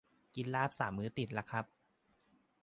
[0.35, 1.65] กินลาบสามมื้อติดละครับ